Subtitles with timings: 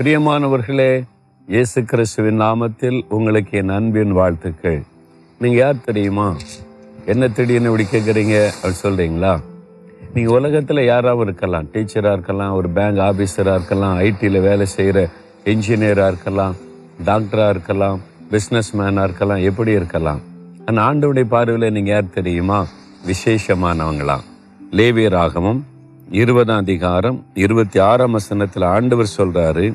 [0.00, 0.90] பிரியமானவர்களே
[1.48, 4.78] இயேசு கிறிஸ்துவின் நாமத்தில் உங்களுக்கு என் அன்பின் வாழ்த்துக்கள்.
[5.40, 6.26] நீங்கள் யார் தெரியுமா?
[7.12, 9.32] என்ன திடீர்னு இப்படி கேட்குறீங்க அப்படி சொல்கிறீங்களா
[10.14, 11.66] நீங்கள் உலகத்தில் யாராகவும் இருக்கலாம்.
[11.72, 15.02] டீச்சராக இருக்கலாம் ஒரு பேங்க் ஆஃபீஸராக இருக்கலாம் ஐடியில் வேலை செய்கிற
[15.54, 16.54] இன்ஜினியராக இருக்கலாம்
[17.08, 17.98] டாக்டராக இருக்கலாம்
[18.34, 20.22] பிஸ்னஸ் மேனாக இருக்கலாம் எப்படி இருக்கலாம்.
[20.66, 22.60] ஆனால் ஆண்டவுடைய பார்வையில் நீங்கள் யார் தெரியுமா?
[23.10, 24.24] விசேஷமானவங்களாம்
[24.78, 25.60] லேவியராகவும்
[26.20, 29.66] இருபதாம் அதிகாரம் இருபத்தி ஆறாம் வசனத்தில் ஆண்டவர் சொல்கிறாரு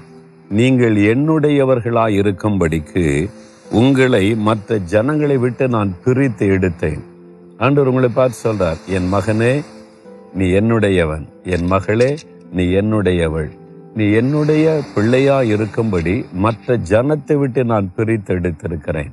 [0.58, 3.04] நீங்கள் என்னுடையவர்களாய் இருக்கும்படிக்கு
[3.80, 7.02] உங்களை மற்ற ஜனங்களை விட்டு நான் பிரித்து எடுத்தேன்.
[7.58, 9.54] ஆண்டவர் உங்களை பார்த்து சொல்றார் என் மகனே
[10.34, 11.26] நீ என்னுடையவன்.
[11.44, 12.10] என் மகளே
[12.52, 13.50] நீ என்னுடையவள்.
[13.94, 19.12] நீ என்னுடைய பிள்ளையா இருக்கும்படி மற்ற ஜனத்தை விட்டு நான் பிரித்து எடுத்திருக்கிறேன்.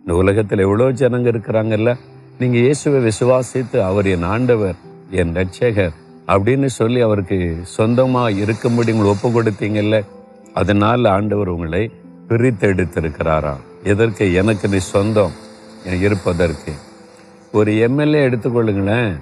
[0.00, 1.92] இந்த உலகத்தில் எவ்வளோ ஜனங்க இருக்கிறாங்கல்ல?
[2.38, 4.78] நீங்க இயேசுவை விசுவாசித்து அவர் என் ஆண்டவர்
[5.10, 5.94] என் ரட்சகர்
[6.32, 7.38] அப்படின்னு சொல்லி அவருக்கு
[7.76, 9.98] சொந்தமாக இருக்கும்படி உங்களை ஒப்பு கொடுத்தீங்கல்ல?
[10.54, 11.90] அதனால ஆண்டவர் உங்களை
[12.28, 14.32] பிரித்தெடுத்திருக்கிறாராம் எதற்கு?
[14.32, 15.32] எனக்கு நீ சொந்தம்
[16.00, 16.72] இருப்பதற்கு.
[17.52, 19.12] ஒரு எம்எல்ஏ எடுத்துக்கொள்ளுங்களேன்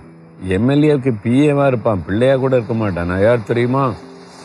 [0.48, 2.04] எம்எல்ஏவுக்கு பிஏவாக இருப்பான்.
[2.06, 3.06] பிள்ளையாக கூட இருக்க மாட்டான்.
[3.06, 3.92] நான் யார் தெரியுமா?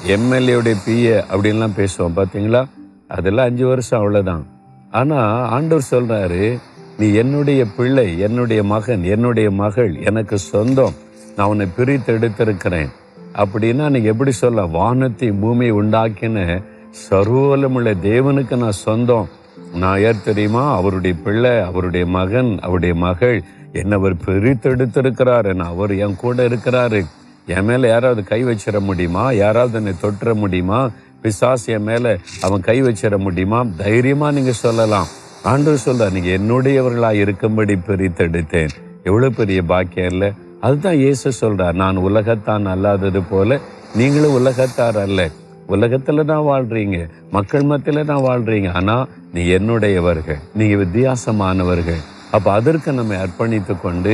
[0.07, 2.63] எம்எல்ஏவுடைய பிஏ அப்படின்லாம் பேசுவோம் பார்த்தீங்களா?
[3.07, 4.43] அதெல்லாம் அஞ்சு வருஷம் அவ்வளோதான்
[4.91, 6.59] ஆனால் ஆண்டவர் சொல்கிறாரு
[6.97, 10.93] நீ என்னுடைய பிள்ளை என்னுடைய மகன் என்னுடைய மகள் எனக்கு சொந்தம்.
[11.35, 12.89] நான் உன்னை பிரித்து எடுத்திருக்கிறேன்.
[13.35, 16.63] அப்படின்னா நீங்கள் எப்படி சொல்ல வானத்தை பூமியை உண்டாக்கின
[17.09, 19.29] சர்வவலமுள்ள தேவனுக்கு நான் சொந்தம்.
[19.73, 20.75] நான் யார் தெரியுமா?
[20.75, 27.05] அவருடைய பிள்ளை அவருடைய மகன் அவருடைய மகள் என்னை அவர் பிரித்து நான் அவர் என் கூட இருக்கிறாரு.
[27.45, 29.31] என் மேலே யாராவது கை வச்சிட முடியுமா?
[29.31, 30.89] யாராவது என்னை தொட்டுற முடியுமா?
[31.23, 33.65] பிசாஸ் என் மேலே அவன் கை வச்சிட முடியுமா?
[33.77, 35.07] தைரியமாக நீங்கள் சொல்லலாம்.
[35.43, 38.69] ஆண்டு சொல்ல நீங்கள் என்னுடையவர்களாக இருக்கும்படி பிரித்தெடுத்தேன்.
[39.03, 40.31] எவ்வளோ பெரிய பாக்கியம் இல்லை.
[40.61, 43.59] அதுதான் இயேசு சொல்கிறார் நான் உலகத்தான் அல்லாதது போல
[43.95, 45.29] நீங்களும் உலகத்தார் அல்ல.
[45.73, 46.97] உலகத்தில் தான் வாழ்கிறீங்க
[47.35, 52.01] மக்கள் மத்தியில் தான் வாழ்கிறீங்க ஆனால் நீ என்னுடையவர்கள் நீங்கள் வித்தியாசமானவர்கள்.
[52.35, 54.13] அப்போ அதற்கு நம்ம அர்ப்பணித்து கொண்டு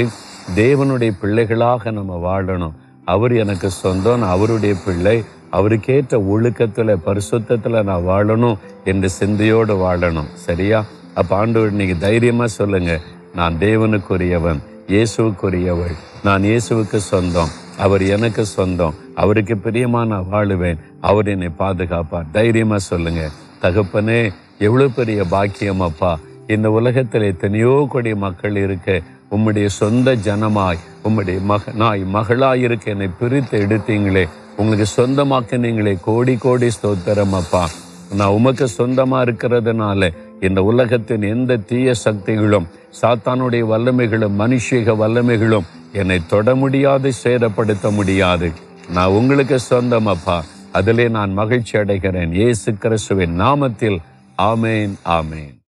[0.62, 2.76] தேவனுடைய பிள்ளைகளாக நம்ம வாழணும்.
[3.14, 5.18] அவர் எனக்கு சொந்தம் நான் அவருடைய பிள்ளை
[5.58, 8.60] அவருக்கேற்ற ஒழுக்கத்தில் பரிசுத்தத்தில் நான் வாழணும்
[8.92, 10.30] என்று சிந்தையோடு வாழணும்.
[10.46, 10.80] சரியா?
[11.20, 13.04] அப்போ ஆண்டவர் நீங்கள் தைரியமாக சொல்லுங்கள்
[13.40, 14.62] நான் தேவனுக்குரியவன்
[14.94, 15.96] இயேசுவுக்குரியவள்
[16.28, 17.52] நான் இயேசுவுக்கு சொந்தம்.
[17.84, 18.98] அவர் எனக்கு சொந்தம்.
[19.24, 20.82] அவருக்கு பிரியமா நான் வாழுவேன்.
[21.10, 23.24] அவர் என்னை பாதுகாப்பார் தைரியமாக சொல்லுங்க.
[23.62, 24.20] தகப்பனே
[24.66, 26.12] எவ்வளோ பெரிய பாக்கியம் அப்பா.
[26.54, 29.00] இந்த உலகத்தில் எத்தனையோ கோடி மக்கள் இருக்க
[29.36, 34.26] உம்முடைய சொந்த ஜனமாய் உம்முடைய மகனாய் மகளாய் இருக்க என்னை பிரித்து எடுத்தீங்களே.
[34.58, 37.64] உங்களுக்கு சொந்தமாக்கினீங்களே கோடி கோடி ஸ்தோத்திரம் அப்பா.
[38.20, 40.10] நான் உமக்கு சொந்தமாக இருக்கிறதுனால
[40.48, 42.68] இந்த உலகத்தின் எந்த தீய சக்திகளும்
[43.02, 48.52] சாத்தானுடைய வல்லமைகளும் மனுஷிக வல்லமைகளும் என்னை தொட முடியாது சேதப்படுத்த முடியாது.
[48.90, 50.44] நான் உங்களுக்கு சொந்தம் அப்பா.
[50.72, 52.32] அதிலே நான் மகிழ்ச்சி அடைகிறேன்.
[52.32, 53.98] ஏசு கிறிஸ்துவின் நாமத்தில்.
[54.38, 55.60] ஆமேன் ஆமேன்.